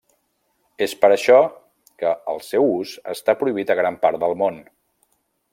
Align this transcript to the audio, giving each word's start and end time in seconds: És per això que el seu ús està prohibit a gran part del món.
És 0.85 0.95
per 1.03 1.11
això 1.15 1.35
que 2.03 2.15
el 2.35 2.43
seu 2.47 2.67
ús 2.81 2.97
està 3.15 3.39
prohibit 3.43 3.75
a 3.75 3.79
gran 3.85 4.03
part 4.07 4.23
del 4.25 4.39
món. 4.45 4.63